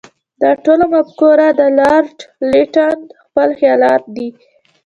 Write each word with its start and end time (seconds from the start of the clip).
دا 0.41 0.51
ټوله 0.63 0.85
مفکوره 0.95 1.47
د 1.59 1.61
لارډ 1.79 2.15
لیټن 2.51 2.97
خپل 3.23 3.49
خیالات 3.59 4.03
دي. 4.15 4.27